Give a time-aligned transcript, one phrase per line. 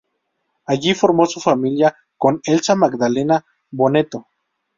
[0.65, 4.25] Allí formó su familia con Elsa Magdalena Bonetto.